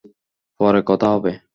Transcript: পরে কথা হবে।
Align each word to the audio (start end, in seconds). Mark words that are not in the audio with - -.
পরে 0.59 0.81
কথা 0.85 1.07
হবে। 1.07 1.31